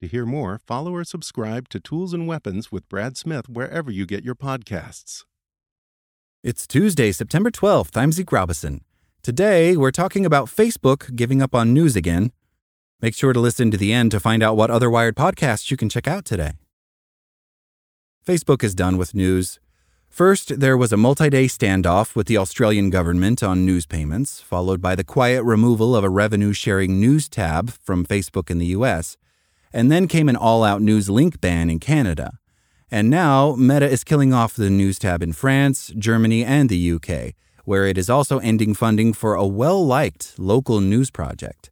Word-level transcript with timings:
To 0.00 0.08
hear 0.08 0.24
more, 0.24 0.58
follow 0.66 0.94
or 0.94 1.04
subscribe 1.04 1.68
to 1.68 1.78
Tools 1.78 2.14
and 2.14 2.26
Weapons 2.26 2.72
with 2.72 2.88
Brad 2.88 3.18
Smith 3.18 3.50
wherever 3.50 3.90
you 3.90 4.06
get 4.06 4.24
your 4.24 4.34
podcasts. 4.34 5.24
It's 6.42 6.66
Tuesday, 6.66 7.12
September 7.12 7.50
12th. 7.50 7.94
I'm 7.98 8.10
Zeke 8.10 8.32
Robison. 8.32 8.82
Today, 9.22 9.76
we're 9.76 9.90
talking 9.90 10.24
about 10.24 10.46
Facebook 10.46 11.14
giving 11.14 11.42
up 11.42 11.54
on 11.54 11.74
news 11.74 11.96
again. 11.96 12.32
Make 13.02 13.14
sure 13.14 13.34
to 13.34 13.40
listen 13.40 13.70
to 13.72 13.76
the 13.76 13.92
end 13.92 14.10
to 14.12 14.20
find 14.20 14.42
out 14.42 14.56
what 14.56 14.70
other 14.70 14.88
Wired 14.88 15.16
podcasts 15.16 15.70
you 15.70 15.76
can 15.76 15.90
check 15.90 16.08
out 16.08 16.24
today. 16.24 16.52
Facebook 18.26 18.64
is 18.64 18.74
done 18.74 18.96
with 18.96 19.14
news. 19.14 19.60
First, 20.08 20.60
there 20.60 20.78
was 20.78 20.94
a 20.94 20.96
multi 20.96 21.28
day 21.28 21.44
standoff 21.44 22.16
with 22.16 22.26
the 22.26 22.38
Australian 22.38 22.88
government 22.88 23.42
on 23.42 23.66
news 23.66 23.84
payments, 23.84 24.40
followed 24.40 24.80
by 24.80 24.94
the 24.94 25.04
quiet 25.04 25.42
removal 25.42 25.94
of 25.94 26.04
a 26.04 26.08
revenue 26.08 26.54
sharing 26.54 26.98
news 26.98 27.28
tab 27.28 27.70
from 27.70 28.06
Facebook 28.06 28.48
in 28.48 28.56
the 28.56 28.72
US. 28.78 29.18
And 29.72 29.90
then 29.90 30.08
came 30.08 30.28
an 30.28 30.36
all 30.36 30.64
out 30.64 30.82
news 30.82 31.08
link 31.08 31.40
ban 31.40 31.70
in 31.70 31.78
Canada. 31.78 32.32
And 32.90 33.08
now 33.08 33.54
Meta 33.54 33.88
is 33.88 34.02
killing 34.02 34.32
off 34.32 34.54
the 34.54 34.70
news 34.70 34.98
tab 34.98 35.22
in 35.22 35.32
France, 35.32 35.92
Germany, 35.96 36.44
and 36.44 36.68
the 36.68 36.92
UK, 36.92 37.34
where 37.64 37.86
it 37.86 37.96
is 37.96 38.10
also 38.10 38.38
ending 38.38 38.74
funding 38.74 39.12
for 39.12 39.34
a 39.34 39.46
well 39.46 39.86
liked 39.86 40.38
local 40.38 40.80
news 40.80 41.10
project. 41.10 41.70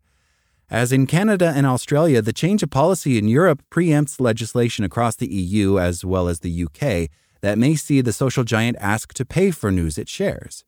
As 0.70 0.92
in 0.92 1.06
Canada 1.06 1.52
and 1.56 1.66
Australia, 1.66 2.20
the 2.20 2.32
change 2.32 2.62
of 2.62 2.70
policy 2.70 3.18
in 3.18 3.26
Europe 3.26 3.62
preempts 3.70 4.20
legislation 4.20 4.84
across 4.84 5.16
the 5.16 5.32
EU 5.32 5.78
as 5.78 6.04
well 6.04 6.28
as 6.28 6.40
the 6.40 6.64
UK 6.64 7.10
that 7.40 7.58
may 7.58 7.74
see 7.74 8.00
the 8.00 8.12
social 8.12 8.44
giant 8.44 8.76
ask 8.78 9.14
to 9.14 9.24
pay 9.24 9.50
for 9.50 9.72
news 9.72 9.96
it 9.96 10.08
shares. 10.08 10.64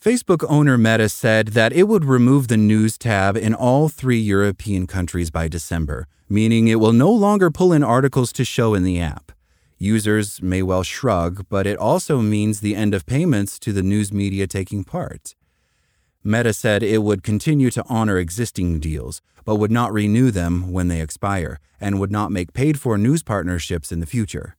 Facebook 0.00 0.44
owner 0.48 0.76
Meta 0.76 1.08
said 1.08 1.48
that 1.48 1.72
it 1.72 1.84
would 1.84 2.04
remove 2.04 2.48
the 2.48 2.56
news 2.56 2.98
tab 2.98 3.36
in 3.36 3.54
all 3.54 3.88
three 3.88 4.18
European 4.18 4.86
countries 4.86 5.30
by 5.30 5.48
December, 5.48 6.06
meaning 6.28 6.68
it 6.68 6.78
will 6.78 6.92
no 6.92 7.10
longer 7.10 7.50
pull 7.50 7.72
in 7.72 7.82
articles 7.82 8.32
to 8.32 8.44
show 8.44 8.74
in 8.74 8.84
the 8.84 9.00
app. 9.00 9.32
Users 9.78 10.40
may 10.40 10.62
well 10.62 10.82
shrug, 10.82 11.46
but 11.48 11.66
it 11.66 11.78
also 11.78 12.20
means 12.20 12.60
the 12.60 12.76
end 12.76 12.94
of 12.94 13.06
payments 13.06 13.58
to 13.58 13.72
the 13.72 13.82
news 13.82 14.12
media 14.12 14.46
taking 14.46 14.84
part. 14.84 15.34
Meta 16.22 16.52
said 16.52 16.82
it 16.82 17.02
would 17.02 17.22
continue 17.22 17.70
to 17.70 17.84
honor 17.88 18.18
existing 18.18 18.80
deals, 18.80 19.22
but 19.44 19.56
would 19.56 19.70
not 19.70 19.92
renew 19.92 20.30
them 20.30 20.72
when 20.72 20.88
they 20.88 21.00
expire, 21.00 21.58
and 21.80 21.98
would 21.98 22.12
not 22.12 22.30
make 22.30 22.52
paid 22.52 22.78
for 22.78 22.98
news 22.98 23.22
partnerships 23.22 23.90
in 23.90 24.00
the 24.00 24.06
future. 24.06 24.56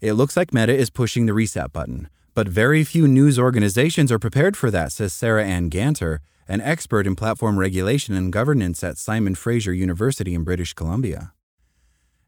It 0.00 0.14
looks 0.14 0.36
like 0.36 0.54
Meta 0.54 0.74
is 0.74 0.90
pushing 0.90 1.26
the 1.26 1.34
reset 1.34 1.72
button, 1.72 2.08
but 2.38 2.46
very 2.46 2.84
few 2.84 3.08
news 3.08 3.36
organizations 3.36 4.12
are 4.12 4.18
prepared 4.20 4.56
for 4.56 4.70
that, 4.70 4.92
says 4.92 5.12
Sarah 5.12 5.44
Anne 5.44 5.68
Ganter, 5.68 6.18
an 6.46 6.60
expert 6.60 7.04
in 7.04 7.16
platform 7.16 7.58
regulation 7.58 8.14
and 8.14 8.32
governance 8.32 8.84
at 8.84 8.96
Simon 8.96 9.34
Fraser 9.34 9.72
University 9.72 10.34
in 10.34 10.44
British 10.44 10.72
Columbia. 10.72 11.32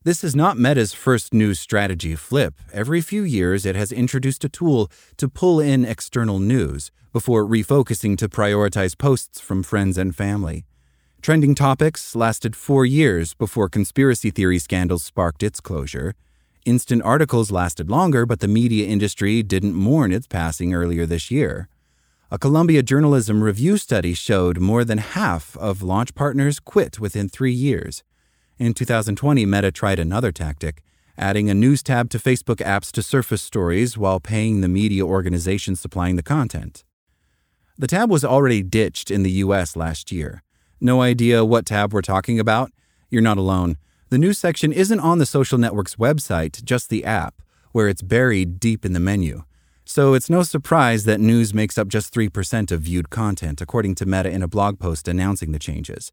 This 0.02 0.24
is 0.24 0.34
not 0.34 0.58
Meta's 0.58 0.92
first 0.92 1.32
news 1.32 1.60
strategy 1.60 2.16
flip. 2.16 2.54
Every 2.72 3.00
few 3.00 3.22
years, 3.22 3.64
it 3.64 3.76
has 3.76 3.92
introduced 3.92 4.42
a 4.42 4.48
tool 4.48 4.90
to 5.16 5.28
pull 5.28 5.60
in 5.60 5.84
external 5.84 6.40
news 6.40 6.90
before 7.12 7.46
refocusing 7.46 8.18
to 8.18 8.28
prioritize 8.28 8.98
posts 8.98 9.38
from 9.38 9.62
friends 9.62 9.96
and 9.96 10.16
family. 10.16 10.64
Trending 11.22 11.54
topics 11.54 12.16
lasted 12.16 12.56
four 12.56 12.84
years 12.84 13.34
before 13.34 13.68
conspiracy 13.68 14.32
theory 14.32 14.58
scandals 14.58 15.04
sparked 15.04 15.44
its 15.44 15.60
closure. 15.60 16.14
Instant 16.66 17.02
articles 17.02 17.50
lasted 17.50 17.90
longer, 17.90 18.26
but 18.26 18.40
the 18.40 18.48
media 18.48 18.86
industry 18.86 19.42
didn't 19.42 19.74
mourn 19.74 20.12
its 20.12 20.26
passing 20.26 20.74
earlier 20.74 21.06
this 21.06 21.30
year. 21.30 21.68
A 22.30 22.38
Columbia 22.38 22.82
Journalism 22.82 23.42
review 23.42 23.76
study 23.76 24.12
showed 24.14 24.60
more 24.60 24.84
than 24.84 24.98
half 24.98 25.56
of 25.56 25.82
launch 25.82 26.14
partners 26.14 26.60
quit 26.60 27.00
within 27.00 27.28
three 27.28 27.52
years. 27.52 28.04
In 28.58 28.74
2020, 28.74 29.46
Meta 29.46 29.72
tried 29.72 29.98
another 29.98 30.30
tactic, 30.30 30.82
adding 31.16 31.48
a 31.48 31.54
news 31.54 31.82
tab 31.82 32.10
to 32.10 32.18
Facebook 32.18 32.64
apps 32.64 32.92
to 32.92 33.02
surface 33.02 33.42
stories 33.42 33.96
while 33.96 34.20
paying 34.20 34.60
the 34.60 34.68
media 34.68 35.04
organization 35.04 35.74
supplying 35.74 36.16
the 36.16 36.22
content. 36.22 36.84
The 37.78 37.86
tab 37.86 38.10
was 38.10 38.24
already 38.24 38.62
ditched 38.62 39.10
in 39.10 39.22
the 39.22 39.32
US 39.44 39.76
last 39.76 40.12
year. 40.12 40.42
No 40.78 41.00
idea 41.00 41.44
what 41.44 41.64
tab 41.64 41.94
we're 41.94 42.02
talking 42.02 42.38
about? 42.38 42.70
You're 43.08 43.22
not 43.22 43.38
alone. 43.38 43.78
The 44.10 44.18
news 44.18 44.38
section 44.38 44.72
isn't 44.72 44.98
on 44.98 45.18
the 45.18 45.24
social 45.24 45.56
network's 45.56 45.94
website, 45.94 46.64
just 46.64 46.90
the 46.90 47.04
app, 47.04 47.42
where 47.70 47.86
it's 47.86 48.02
buried 48.02 48.58
deep 48.58 48.84
in 48.84 48.92
the 48.92 48.98
menu. 48.98 49.44
So 49.84 50.14
it's 50.14 50.28
no 50.28 50.42
surprise 50.42 51.04
that 51.04 51.20
news 51.20 51.54
makes 51.54 51.78
up 51.78 51.86
just 51.86 52.12
3% 52.12 52.72
of 52.72 52.80
viewed 52.80 53.10
content, 53.10 53.60
according 53.60 53.94
to 53.94 54.06
Meta 54.06 54.28
in 54.28 54.42
a 54.42 54.48
blog 54.48 54.80
post 54.80 55.06
announcing 55.06 55.52
the 55.52 55.60
changes. 55.60 56.10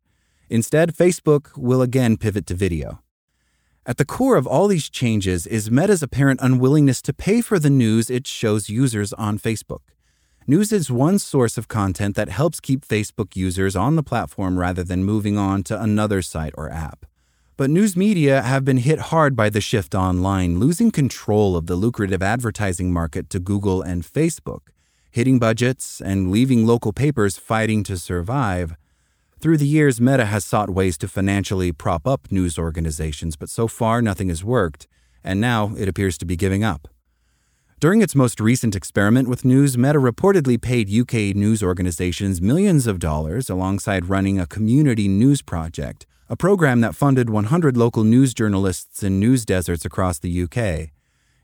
Instead, 0.47 0.96
Facebook 0.96 1.58
will 1.58 1.81
again 1.81 2.18
pivot 2.18 2.46
to 2.46 2.53
video. 2.53 3.00
At 3.84 3.97
the 3.97 4.06
core 4.06 4.35
of 4.35 4.46
all 4.46 4.68
these 4.68 4.91
changes 4.91 5.47
is 5.47 5.72
Meta's 5.72 6.03
apparent 6.03 6.40
unwillingness 6.44 7.02
to 7.02 7.14
pay 7.14 7.41
for 7.41 7.58
the 7.58 7.72
news 7.72 8.12
it 8.12 8.28
shows 8.28 8.69
users 8.69 9.12
on 9.14 9.40
Facebook. 9.40 9.81
News 10.46 10.72
is 10.72 10.91
one 10.91 11.18
source 11.18 11.58
of 11.58 11.68
content 11.68 12.16
that 12.16 12.29
helps 12.29 12.59
keep 12.59 12.85
Facebook 12.85 13.35
users 13.35 13.75
on 13.75 13.96
the 13.96 14.03
platform 14.03 14.59
rather 14.59 14.84
than 14.84 15.03
moving 15.03 15.35
on 15.35 15.64
to 15.64 15.81
another 15.81 16.22
site 16.22 16.53
or 16.56 16.72
app. 16.72 17.08
But 17.57 17.72
news 17.72 17.97
media 17.97 18.44
have 18.44 18.63
been 18.63 18.78
hit 18.78 19.00
hard 19.09 19.35
by 19.35 19.50
the 19.50 19.62
shift 19.62 19.95
online, 19.95 20.59
losing 20.59 20.91
control 20.91 21.56
of 21.56 21.66
the 21.66 21.75
lucrative 21.75 22.22
advertising 22.22 22.94
market 22.94 23.31
to 23.31 23.40
Google 23.40 23.81
and 23.81 24.03
Facebook, 24.03 24.68
hitting 25.09 25.40
budgets 25.40 26.00
and 26.00 26.29
leaving 26.29 26.67
local 26.67 26.94
papers 26.94 27.40
fighting 27.40 27.81
to 27.85 27.97
survive. 27.97 28.75
Through 29.40 29.57
the 29.57 29.66
years, 29.66 30.00
Meta 30.00 30.25
has 30.25 30.46
sought 30.46 30.69
ways 30.69 31.00
to 31.00 31.07
financially 31.07 31.72
prop 31.72 32.06
up 32.06 32.31
news 32.31 32.59
organizations, 32.59 33.35
but 33.35 33.50
so 33.50 33.67
far 33.67 34.03
nothing 34.03 34.29
has 34.29 34.44
worked, 34.44 34.85
and 35.23 35.41
now 35.41 35.73
it 35.79 35.90
appears 35.90 36.20
to 36.20 36.26
be 36.26 36.35
giving 36.35 36.64
up. 36.64 36.87
During 37.79 38.03
its 38.03 38.14
most 38.14 38.40
recent 38.40 38.76
experiment 38.76 39.28
with 39.28 39.43
news, 39.43 39.79
Meta 39.79 39.97
reportedly 39.97 40.61
paid 40.61 40.93
UK 40.93 41.35
news 41.35 41.64
organizations 41.64 42.40
millions 42.40 42.85
of 42.85 42.99
dollars 42.99 43.49
alongside 43.49 44.09
running 44.09 44.40
a 44.40 44.46
community 44.46 45.08
news 45.08 45.41
project 45.41 46.05
a 46.29 46.35
program 46.35 46.82
that 46.82 46.96
funded 46.96 47.29
100 47.29 47.78
local 47.78 48.03
news 48.03 48.34
journalists 48.34 49.02
in 49.02 49.20
news 49.20 49.46
deserts 49.46 49.85
across 49.85 50.20
the 50.20 50.44
UK. 50.44 50.90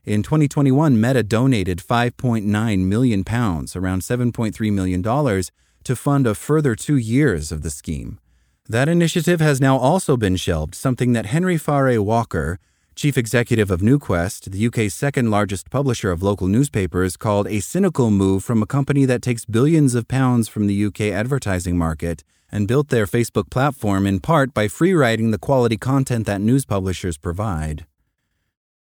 In 0.04 0.24
2021, 0.24 1.00
Meta 1.00 1.24
donated 1.24 1.78
5.9 1.80 2.80
million 2.80 3.24
pounds, 3.24 3.76
around 3.76 4.02
7.3 4.02 4.74
million 4.74 5.02
dollars, 5.02 5.52
to 5.86 5.96
fund 5.96 6.28
a 6.28 6.36
further 6.36 6.76
2 6.76 6.98
years 6.98 7.52
of 7.52 7.62
the 7.62 7.70
scheme. 7.70 8.20
That 8.68 8.90
initiative 8.90 9.40
has 9.40 9.62
now 9.62 9.78
also 9.78 10.18
been 10.18 10.36
shelved, 10.36 10.76
something 10.76 11.14
that 11.14 11.28
Henry 11.28 11.58
Faure 11.58 12.02
Walker, 12.02 12.60
chief 12.96 13.18
executive 13.18 13.72
of 13.72 13.82
Newsquest, 13.82 14.52
the 14.52 14.68
UK's 14.68 14.94
second 14.94 15.32
largest 15.32 15.70
publisher 15.70 16.12
of 16.12 16.24
local 16.24 16.48
newspapers, 16.48 17.18
called 17.18 17.48
a 17.48 17.60
cynical 17.60 18.12
move 18.12 18.44
from 18.44 18.62
a 18.62 18.68
company 18.68 19.06
that 19.06 19.22
takes 19.22 19.46
billions 19.46 19.96
of 19.96 20.08
pounds 20.08 20.48
from 20.48 20.68
the 20.68 20.86
UK 20.86 21.02
advertising 21.02 21.78
market 21.78 22.24
and 22.52 22.68
built 22.68 22.90
their 22.90 23.06
Facebook 23.06 23.50
platform 23.50 24.06
in 24.06 24.20
part 24.20 24.54
by 24.54 24.68
free 24.68 24.94
writing 24.94 25.32
the 25.32 25.38
quality 25.38 25.78
content 25.78 26.26
that 26.26 26.42
news 26.42 26.66
publishers 26.66 27.18
provide. 27.18 27.86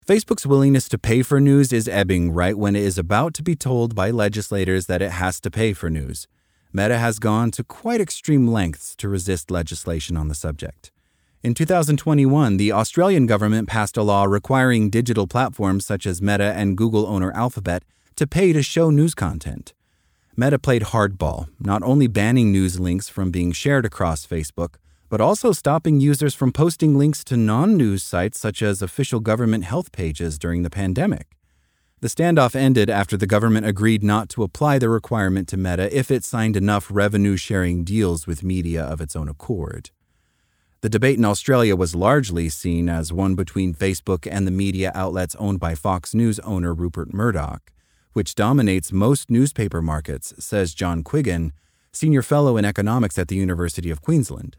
Facebook's 0.05 0.45
willingness 0.45 0.89
to 0.89 0.97
pay 0.97 1.21
for 1.21 1.39
news 1.39 1.71
is 1.71 1.87
ebbing 1.87 2.31
right 2.31 2.57
when 2.57 2.75
it 2.75 2.83
is 2.83 2.97
about 2.97 3.33
to 3.33 3.41
be 3.41 3.55
told 3.55 3.95
by 3.95 4.11
legislators 4.11 4.87
that 4.87 5.01
it 5.01 5.11
has 5.11 5.39
to 5.39 5.49
pay 5.49 5.71
for 5.71 5.89
news. 5.89 6.27
Meta 6.73 6.97
has 6.97 7.19
gone 7.19 7.51
to 7.51 7.63
quite 7.63 8.01
extreme 8.01 8.47
lengths 8.47 8.95
to 8.97 9.07
resist 9.07 9.49
legislation 9.51 10.17
on 10.17 10.27
the 10.27 10.35
subject. 10.35 10.91
In 11.43 11.53
2021, 11.53 12.55
the 12.55 12.71
Australian 12.71 13.25
government 13.25 13.67
passed 13.67 13.97
a 13.97 14.01
law 14.01 14.23
requiring 14.23 14.89
digital 14.89 15.27
platforms 15.27 15.85
such 15.85 16.05
as 16.05 16.21
Meta 16.21 16.53
and 16.55 16.77
Google 16.77 17.05
owner 17.05 17.33
Alphabet 17.33 17.83
to 18.15 18.25
pay 18.25 18.53
to 18.53 18.63
show 18.63 18.89
news 18.89 19.13
content. 19.13 19.73
Meta 20.37 20.57
played 20.57 20.83
hardball, 20.83 21.49
not 21.59 21.83
only 21.83 22.07
banning 22.07 22.53
news 22.53 22.79
links 22.79 23.09
from 23.09 23.29
being 23.29 23.51
shared 23.51 23.83
across 23.83 24.25
Facebook, 24.25 24.75
but 25.09 25.19
also 25.19 25.51
stopping 25.51 25.99
users 25.99 26.33
from 26.33 26.53
posting 26.53 26.97
links 26.97 27.25
to 27.25 27.35
non 27.35 27.75
news 27.75 28.05
sites 28.05 28.39
such 28.39 28.61
as 28.61 28.81
official 28.81 29.19
government 29.19 29.65
health 29.65 29.91
pages 29.91 30.39
during 30.39 30.63
the 30.63 30.69
pandemic. 30.69 31.35
The 31.99 32.07
standoff 32.07 32.55
ended 32.55 32.89
after 32.89 33.17
the 33.17 33.27
government 33.27 33.65
agreed 33.65 34.01
not 34.01 34.29
to 34.29 34.43
apply 34.43 34.79
the 34.79 34.87
requirement 34.87 35.49
to 35.49 35.57
Meta 35.57 35.93
if 35.93 36.09
it 36.09 36.23
signed 36.23 36.55
enough 36.55 36.87
revenue 36.89 37.35
sharing 37.35 37.83
deals 37.83 38.25
with 38.25 38.43
media 38.43 38.81
of 38.81 39.01
its 39.01 39.13
own 39.13 39.27
accord. 39.27 39.89
The 40.83 40.89
debate 40.89 41.17
in 41.17 41.23
Australia 41.23 41.77
was 41.77 41.95
largely 41.95 42.49
seen 42.49 42.89
as 42.89 43.13
one 43.13 43.35
between 43.35 43.73
Facebook 43.73 44.27
and 44.29 44.45
the 44.45 44.51
media 44.51 44.91
outlets 44.93 45.33
owned 45.35 45.61
by 45.61 45.75
Fox 45.75 46.13
News 46.13 46.39
owner 46.39 46.73
Rupert 46.73 47.13
Murdoch, 47.13 47.71
which 48.11 48.35
dominates 48.35 48.91
most 48.91 49.31
newspaper 49.31 49.81
markets, 49.81 50.33
says 50.39 50.73
John 50.73 51.01
Quiggin, 51.01 51.53
senior 51.93 52.21
fellow 52.21 52.57
in 52.57 52.65
economics 52.65 53.17
at 53.17 53.29
the 53.29 53.37
University 53.37 53.91
of 53.91 54.01
Queensland. 54.01 54.57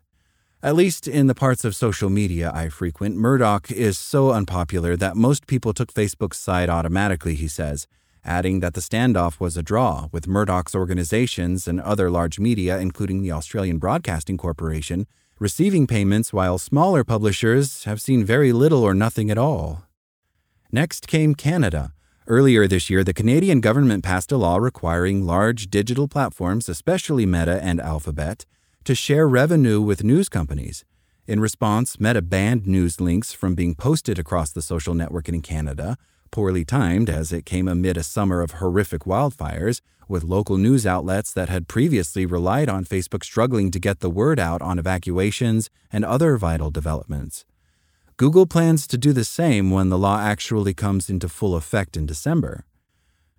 At 0.62 0.74
least 0.74 1.06
in 1.06 1.26
the 1.26 1.34
parts 1.34 1.62
of 1.62 1.76
social 1.76 2.08
media 2.08 2.50
I 2.54 2.70
frequent, 2.70 3.16
Murdoch 3.16 3.70
is 3.70 3.98
so 3.98 4.30
unpopular 4.30 4.96
that 4.96 5.16
most 5.16 5.46
people 5.46 5.74
took 5.74 5.92
Facebook's 5.92 6.38
side 6.38 6.70
automatically, 6.70 7.34
he 7.34 7.48
says, 7.48 7.86
adding 8.24 8.60
that 8.60 8.72
the 8.72 8.80
standoff 8.80 9.40
was 9.40 9.58
a 9.58 9.62
draw, 9.62 10.08
with 10.10 10.26
Murdoch's 10.26 10.74
organizations 10.74 11.68
and 11.68 11.82
other 11.82 12.10
large 12.10 12.38
media, 12.38 12.78
including 12.78 13.20
the 13.20 13.32
Australian 13.32 13.76
Broadcasting 13.76 14.38
Corporation, 14.38 15.06
receiving 15.38 15.86
payments 15.86 16.32
while 16.32 16.58
smaller 16.58 17.04
publishers 17.04 17.84
have 17.84 18.00
seen 18.00 18.24
very 18.24 18.52
little 18.52 18.82
or 18.82 18.94
nothing 18.94 19.30
at 19.30 19.38
all. 19.38 19.84
Next 20.70 21.06
came 21.06 21.34
Canada. 21.34 21.92
Earlier 22.26 22.66
this 22.66 22.88
year, 22.88 23.04
the 23.04 23.12
Canadian 23.12 23.60
government 23.60 24.02
passed 24.02 24.32
a 24.32 24.36
law 24.36 24.56
requiring 24.56 25.26
large 25.26 25.68
digital 25.68 26.08
platforms, 26.08 26.68
especially 26.68 27.26
Meta 27.26 27.62
and 27.62 27.80
Alphabet, 27.80 28.46
to 28.84 28.94
share 28.94 29.28
revenue 29.28 29.80
with 29.80 30.04
news 30.04 30.28
companies. 30.28 30.84
In 31.26 31.40
response, 31.40 31.98
Meta 31.98 32.22
banned 32.22 32.66
news 32.66 33.00
links 33.00 33.32
from 33.32 33.54
being 33.54 33.74
posted 33.74 34.18
across 34.18 34.52
the 34.52 34.62
social 34.62 34.94
network 34.94 35.28
in 35.28 35.42
Canada, 35.42 35.96
poorly 36.34 36.64
timed 36.64 37.08
as 37.08 37.32
it 37.32 37.46
came 37.46 37.68
amid 37.68 37.96
a 37.96 38.02
summer 38.02 38.42
of 38.42 38.54
horrific 38.54 39.02
wildfires, 39.02 39.80
with 40.08 40.24
local 40.24 40.56
news 40.56 40.84
outlets 40.84 41.32
that 41.32 41.48
had 41.48 41.68
previously 41.68 42.26
relied 42.26 42.68
on 42.68 42.84
Facebook 42.84 43.22
struggling 43.22 43.70
to 43.70 43.78
get 43.78 44.00
the 44.00 44.10
word 44.10 44.40
out 44.40 44.60
on 44.60 44.76
evacuations 44.76 45.70
and 45.92 46.04
other 46.04 46.36
vital 46.36 46.72
developments. 46.72 47.44
Google 48.16 48.46
plans 48.46 48.88
to 48.88 48.98
do 48.98 49.12
the 49.12 49.24
same 49.24 49.70
when 49.70 49.90
the 49.90 49.96
law 49.96 50.18
actually 50.18 50.74
comes 50.74 51.08
into 51.08 51.28
full 51.28 51.54
effect 51.54 51.96
in 51.96 52.04
December. 52.04 52.64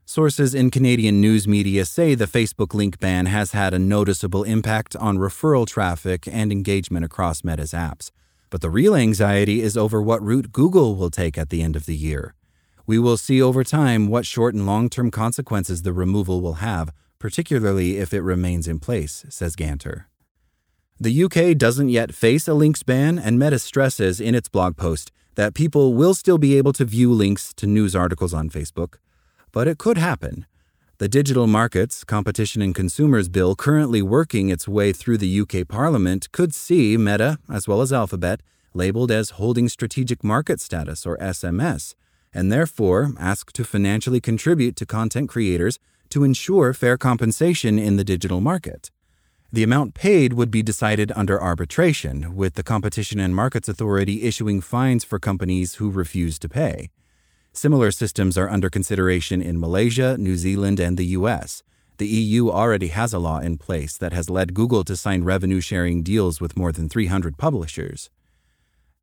Sources 0.06 0.56
in 0.56 0.72
Canadian 0.72 1.20
news 1.20 1.50
media 1.50 1.84
say 1.84 2.16
the 2.16 2.24
Facebook 2.24 2.74
link 2.74 2.98
ban 3.02 3.26
has 3.26 3.52
had 3.52 3.74
a 3.74 3.80
noticeable 3.80 4.46
impact 4.46 4.96
on 4.96 5.18
referral 5.18 5.68
traffic 5.68 6.30
and 6.32 6.50
engagement 6.50 7.04
across 7.04 7.44
Meta's 7.44 7.74
apps. 7.74 8.12
But 8.50 8.62
the 8.62 8.70
real 8.70 8.96
anxiety 8.96 9.62
is 9.62 9.76
over 9.76 10.02
what 10.02 10.24
route 10.24 10.54
Google 10.54 10.96
will 10.96 11.12
take 11.12 11.38
at 11.38 11.50
the 11.50 11.62
end 11.62 11.76
of 11.76 11.88
the 11.88 11.98
year. 11.98 12.36
We 12.88 13.00
will 13.00 13.18
see 13.18 13.42
over 13.42 13.64
time 13.64 14.08
what 14.08 14.26
short 14.26 14.54
and 14.54 14.66
long 14.66 14.90
term 14.90 15.12
consequences 15.12 15.82
the 15.82 15.94
removal 15.94 16.42
will 16.42 16.56
have, 16.56 16.92
particularly 17.20 17.98
if 17.98 18.14
it 18.14 18.22
remains 18.22 18.68
in 18.68 18.80
place, 18.80 19.26
says 19.30 19.56
Ganter. 19.56 20.06
The 21.00 21.24
UK 21.24 21.58
doesn't 21.58 21.90
yet 21.90 22.14
face 22.14 22.48
a 22.48 22.54
links 22.54 22.84
ban, 22.84 23.20
and 23.20 23.38
Meta 23.38 23.60
stresses 23.60 24.22
in 24.22 24.36
its 24.36 24.48
blog 24.48 24.78
post 24.78 25.12
that 25.36 25.54
people 25.54 25.94
will 25.94 26.14
still 26.14 26.38
be 26.38 26.58
able 26.58 26.74
to 26.74 26.86
view 26.86 27.12
links 27.12 27.54
to 27.56 27.68
news 27.68 27.96
articles 27.96 28.34
on 28.34 28.50
Facebook, 28.50 28.96
but 29.52 29.68
it 29.68 29.78
could 29.78 29.98
happen. 29.98 30.46
The 30.98 31.10
Digital 31.10 31.48
Markets, 31.48 32.06
Competition 32.06 32.62
and 32.62 32.74
Consumers 32.74 33.28
Bill, 33.28 33.54
currently 33.54 34.02
working 34.02 34.48
its 34.48 34.66
way 34.66 34.94
through 34.94 35.18
the 35.18 35.42
UK 35.42 35.68
Parliament, 35.68 36.32
could 36.32 36.54
see 36.54 36.96
Meta, 36.96 37.40
as 37.52 37.68
well 37.68 37.82
as 37.82 37.92
Alphabet, 37.92 38.40
labeled 38.74 39.12
as 39.12 39.32
holding 39.32 39.68
strategic 39.68 40.24
market 40.24 40.62
status, 40.62 41.06
or 41.06 41.18
SMS, 41.18 41.96
and 42.36 42.52
therefore 42.52 43.14
ask 43.18 43.52
to 43.54 43.64
financially 43.64 44.20
contribute 44.20 44.76
to 44.76 44.86
content 44.86 45.30
creators 45.30 45.80
to 46.10 46.24
ensure 46.24 46.74
fair 46.74 46.98
compensation 46.98 47.80
in 47.80 47.96
the 47.96 48.04
digital 48.04 48.42
market. 48.42 48.92
The 49.52 49.64
amount 49.64 49.94
paid 49.94 50.34
would 50.34 50.52
be 50.52 50.62
decided 50.62 51.14
under 51.16 51.42
arbitration, 51.42 52.36
with 52.36 52.56
the 52.56 52.64
Competition 52.64 53.20
and 53.22 53.34
Markets 53.34 53.70
Authority 53.70 54.24
issuing 54.24 54.60
fines 54.60 55.06
for 55.06 55.18
companies 55.18 55.76
who 55.76 55.90
refuse 55.90 56.38
to 56.40 56.50
pay. 56.50 56.90
Similar 57.54 57.92
systems 57.92 58.38
are 58.38 58.50
under 58.50 58.70
consideration 58.70 59.42
in 59.42 59.60
Malaysia, 59.60 60.18
New 60.18 60.36
Zealand, 60.36 60.82
and 60.82 60.98
the 60.98 61.06
US. 61.18 61.64
The 61.98 62.08
EU 62.08 62.50
already 62.50 62.90
has 62.90 63.14
a 63.14 63.20
law 63.20 63.40
in 63.40 63.58
place 63.58 63.98
that 63.98 64.12
has 64.12 64.30
led 64.30 64.54
Google 64.54 64.84
to 64.84 64.98
sign 64.98 65.24
revenue 65.24 65.62
sharing 65.62 66.04
deals 66.04 66.42
with 66.42 66.58
more 66.58 66.74
than 66.74 66.90
300 66.90 67.38
publishers. 67.38 68.10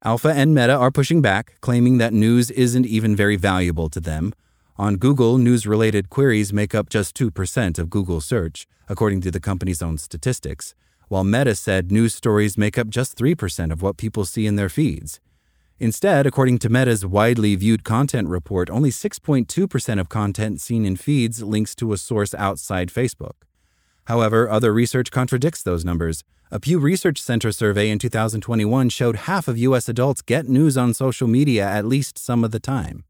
Alpha 0.04 0.32
and 0.32 0.52
Meta 0.52 0.74
are 0.74 0.90
pushing 0.90 1.22
back, 1.22 1.54
claiming 1.60 1.98
that 1.98 2.12
news 2.12 2.50
isn't 2.50 2.86
even 2.86 3.14
very 3.14 3.36
valuable 3.36 3.88
to 3.88 4.00
them. 4.00 4.32
On 4.76 4.96
Google, 4.96 5.38
news 5.38 5.64
related 5.64 6.10
queries 6.10 6.52
make 6.52 6.74
up 6.74 6.88
just 6.88 7.16
2% 7.16 7.78
of 7.78 7.88
Google 7.88 8.20
search, 8.20 8.66
according 8.88 9.20
to 9.20 9.30
the 9.30 9.38
company's 9.38 9.80
own 9.80 9.98
statistics, 9.98 10.74
while 11.06 11.22
Meta 11.22 11.54
said 11.54 11.92
news 11.92 12.16
stories 12.16 12.58
make 12.58 12.76
up 12.76 12.88
just 12.88 13.16
3% 13.16 13.70
of 13.70 13.80
what 13.80 13.96
people 13.96 14.24
see 14.24 14.44
in 14.44 14.56
their 14.56 14.68
feeds. 14.68 15.20
Instead, 15.78 16.26
according 16.26 16.58
to 16.58 16.68
Meta's 16.68 17.06
widely 17.06 17.54
viewed 17.54 17.84
content 17.84 18.26
report, 18.26 18.70
only 18.70 18.90
6.2% 18.90 20.00
of 20.00 20.08
content 20.08 20.60
seen 20.60 20.84
in 20.84 20.96
feeds 20.96 21.44
links 21.44 21.76
to 21.76 21.92
a 21.92 21.96
source 21.96 22.34
outside 22.34 22.88
Facebook. 22.88 23.44
However, 24.06 24.50
other 24.50 24.72
research 24.72 25.12
contradicts 25.12 25.62
those 25.62 25.84
numbers. 25.84 26.24
A 26.54 26.60
Pew 26.60 26.78
Research 26.78 27.18
Center 27.18 27.50
survey 27.50 27.88
in 27.88 27.98
2021 27.98 28.90
showed 28.90 29.16
half 29.24 29.48
of 29.48 29.56
U.S. 29.56 29.88
adults 29.88 30.20
get 30.20 30.46
news 30.46 30.76
on 30.76 30.92
social 30.92 31.26
media 31.26 31.66
at 31.66 31.86
least 31.86 32.18
some 32.18 32.44
of 32.44 32.50
the 32.50 32.60
time. 32.60 33.04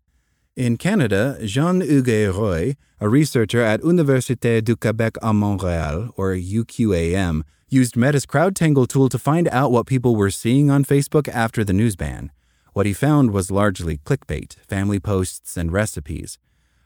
In 0.54 0.76
Canada, 0.76 1.36
Jean-Hugues 1.42 2.37
Roy, 2.37 2.76
a 3.00 3.08
researcher 3.08 3.61
at 3.61 3.80
Université 3.80 4.62
du 4.62 4.76
Québec 4.76 5.18
à 5.20 5.34
Montréal, 5.34 6.12
or 6.16 6.37
UQAM, 6.37 7.42
used 7.68 7.96
Meta's 7.96 8.26
CrowdTangle 8.26 8.87
tool 8.87 9.08
to 9.08 9.18
find 9.18 9.49
out 9.49 9.72
what 9.72 9.88
people 9.88 10.14
were 10.14 10.30
seeing 10.30 10.70
on 10.70 10.84
Facebook 10.84 11.26
after 11.26 11.64
the 11.64 11.72
news 11.72 11.96
ban. 11.96 12.30
What 12.75 12.87
he 12.87 12.92
found 12.92 13.32
was 13.32 13.50
largely 13.50 13.99
clickbait, 13.99 14.54
family 14.68 15.00
posts, 15.00 15.56
and 15.56 15.72
recipes. 15.72 16.38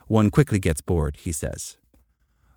One 0.06 0.30
quickly 0.30 0.58
gets 0.58 0.80
bored, 0.80 1.18
he 1.20 1.32
says. 1.32 1.76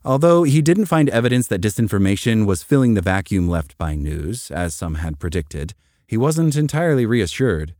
Although 0.09 0.41
he 0.41 0.63
didn't 0.63 0.87
find 0.87 1.07
evidence 1.09 1.45
that 1.49 1.61
disinformation 1.61 2.47
was 2.47 2.63
filling 2.63 2.95
the 2.95 3.01
vacuum 3.15 3.47
left 3.47 3.77
by 3.77 3.93
news, 3.93 4.49
as 4.49 4.73
some 4.73 4.95
had 4.95 5.19
predicted, 5.19 5.75
he 6.07 6.17
wasn't 6.17 6.55
entirely 6.55 7.05
reassured. 7.05 7.75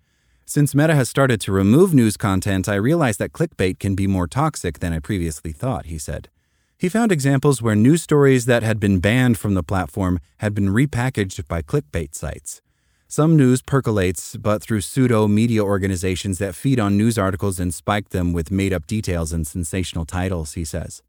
Since 0.46 0.76
Meta 0.76 0.94
has 0.94 1.10
started 1.10 1.42
to 1.42 1.52
remove 1.52 1.92
news 1.92 2.18
content, 2.18 2.70
I 2.70 2.76
realized 2.76 3.18
that 3.18 3.32
clickbait 3.32 3.80
can 3.80 3.96
be 3.96 4.06
more 4.06 4.28
toxic 4.28 4.78
than 4.78 4.94
I 4.94 5.00
previously 5.00 5.52
thought, 5.52 5.88
he 5.88 5.98
said. 5.98 6.30
He 6.78 6.88
found 6.88 7.12
examples 7.12 7.64
where 7.64 7.76
news 7.76 8.04
stories 8.04 8.46
that 8.46 8.62
had 8.62 8.80
been 8.80 9.00
banned 9.00 9.40
from 9.40 9.56
the 9.56 9.64
platform 9.64 10.20
had 10.38 10.54
been 10.54 10.70
repackaged 10.70 11.48
by 11.48 11.64
clickbait 11.64 12.14
sites. 12.14 12.62
Some 13.08 13.38
news 13.38 13.64
percolates, 13.64 14.36
but 14.36 14.62
through 14.62 14.82
pseudo 14.82 15.28
media 15.28 15.64
organizations 15.64 16.38
that 16.38 16.54
feed 16.54 16.80
on 16.80 16.96
news 16.96 17.18
articles 17.18 17.60
and 17.60 17.74
spike 17.74 18.10
them 18.10 18.34
with 18.34 18.52
made 18.52 18.72
up 18.72 18.86
details 18.86 19.34
and 19.34 19.48
sensational 19.48 20.06
titles, 20.06 20.54
he 20.54 20.64
says. 20.64 21.02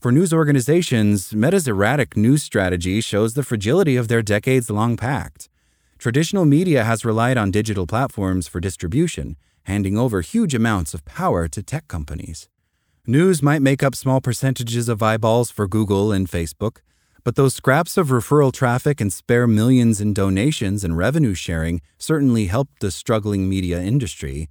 For 0.00 0.10
news 0.10 0.32
organizations, 0.32 1.34
Meta's 1.34 1.68
erratic 1.68 2.16
news 2.16 2.42
strategy 2.42 3.02
shows 3.02 3.34
the 3.34 3.42
fragility 3.42 3.96
of 3.96 4.08
their 4.08 4.22
decades 4.22 4.70
long 4.70 4.96
pact. 4.96 5.50
Traditional 5.98 6.46
media 6.46 6.84
has 6.84 7.04
relied 7.04 7.36
on 7.36 7.50
digital 7.50 7.86
platforms 7.86 8.48
for 8.48 8.60
distribution, 8.60 9.36
handing 9.64 9.98
over 9.98 10.22
huge 10.22 10.54
amounts 10.54 10.94
of 10.94 11.04
power 11.04 11.48
to 11.48 11.62
tech 11.62 11.86
companies. 11.86 12.48
News 13.06 13.42
might 13.42 13.60
make 13.60 13.82
up 13.82 13.94
small 13.94 14.22
percentages 14.22 14.88
of 14.88 15.02
eyeballs 15.02 15.50
for 15.50 15.68
Google 15.68 16.12
and 16.12 16.26
Facebook, 16.26 16.78
but 17.22 17.36
those 17.36 17.54
scraps 17.54 17.98
of 17.98 18.08
referral 18.08 18.54
traffic 18.54 19.02
and 19.02 19.12
spare 19.12 19.46
millions 19.46 20.00
in 20.00 20.14
donations 20.14 20.82
and 20.82 20.96
revenue 20.96 21.34
sharing 21.34 21.82
certainly 21.98 22.46
helped 22.46 22.80
the 22.80 22.90
struggling 22.90 23.50
media 23.50 23.82
industry. 23.82 24.48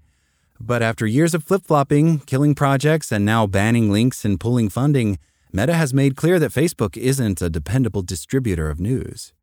But 0.60 0.84
after 0.84 1.08
years 1.08 1.34
of 1.34 1.44
flip 1.44 1.63
flopping, 1.65 2.20
killing 2.20 2.53
projects, 2.53 3.12
and 3.12 3.25
now 3.25 3.48
banning 3.48 3.91
links 3.91 4.24
and 4.24 4.39
pulling 4.39 4.70
funding, 4.70 5.18
Meta 5.51 5.74
has 5.74 5.96
made 5.96 6.15
clear 6.15 6.38
that 6.38 6.51
Facebook 6.51 6.96
isn't 6.96 7.41
a 7.41 7.50
dependable 7.50 8.03
distributor 8.03 8.70
of 8.70 8.79
news. 8.79 9.34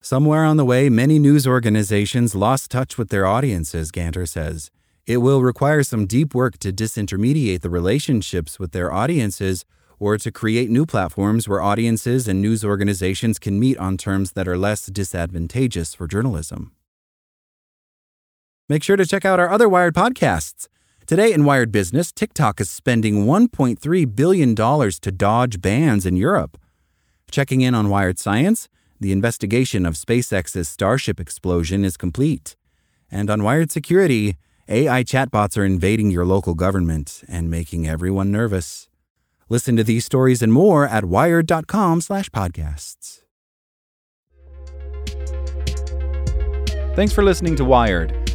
Somewhere 0.00 0.42
on 0.42 0.56
the 0.56 0.64
way, 0.64 0.88
many 0.88 1.18
news 1.18 1.46
organizations 1.46 2.34
lost 2.34 2.70
touch 2.70 2.96
with 2.96 3.10
their 3.10 3.26
audiences, 3.26 3.90
Ganter 3.90 4.26
says. 4.26 4.70
It 5.06 5.18
will 5.18 5.42
require 5.42 5.82
some 5.82 6.06
deep 6.06 6.34
work 6.34 6.58
to 6.60 6.72
disintermediate 6.72 7.60
the 7.60 7.68
relationships 7.68 8.58
with 8.58 8.72
their 8.72 8.90
audiences 8.90 9.66
or 9.98 10.16
to 10.16 10.32
create 10.32 10.70
new 10.70 10.86
platforms 10.86 11.46
where 11.46 11.60
audiences 11.60 12.26
and 12.26 12.40
news 12.40 12.64
organizations 12.64 13.38
can 13.38 13.60
meet 13.60 13.76
on 13.76 13.98
terms 13.98 14.32
that 14.32 14.48
are 14.48 14.56
less 14.56 14.86
disadvantageous 14.86 15.94
for 15.94 16.06
journalism. 16.06 16.72
Make 18.66 18.82
sure 18.82 18.96
to 18.96 19.04
check 19.04 19.26
out 19.26 19.38
our 19.38 19.50
other 19.50 19.68
Wired 19.68 19.94
podcasts. 19.94 20.68
Today 21.06 21.34
in 21.34 21.44
Wired 21.44 21.70
Business, 21.70 22.10
TikTok 22.10 22.62
is 22.62 22.70
spending 22.70 23.26
$1.3 23.26 24.16
billion 24.16 24.54
to 24.54 25.12
dodge 25.14 25.60
bans 25.60 26.06
in 26.06 26.16
Europe. 26.16 26.56
Checking 27.30 27.60
in 27.60 27.74
on 27.74 27.90
Wired 27.90 28.18
Science, 28.18 28.70
the 28.98 29.12
investigation 29.12 29.84
of 29.84 29.96
SpaceX's 29.96 30.66
Starship 30.66 31.20
explosion 31.20 31.84
is 31.84 31.98
complete. 31.98 32.56
And 33.10 33.28
on 33.28 33.42
Wired 33.42 33.70
Security, 33.70 34.36
AI 34.66 35.04
chatbots 35.04 35.58
are 35.58 35.64
invading 35.66 36.10
your 36.10 36.24
local 36.24 36.54
government 36.54 37.22
and 37.28 37.50
making 37.50 37.86
everyone 37.86 38.32
nervous. 38.32 38.88
Listen 39.50 39.76
to 39.76 39.84
these 39.84 40.06
stories 40.06 40.40
and 40.40 40.54
more 40.54 40.88
at 40.88 41.04
wired.com/podcasts. 41.04 43.20
Thanks 46.96 47.12
for 47.12 47.22
listening 47.22 47.56
to 47.56 47.64
Wired. 47.66 48.23